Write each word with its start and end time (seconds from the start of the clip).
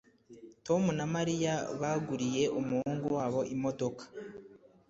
Tom 0.65 0.83
na 0.97 1.05
Mariya 1.15 1.53
baguriye 1.79 2.43
umuhungu 2.59 3.05
wabo 3.17 3.41
imodoka 3.55 4.03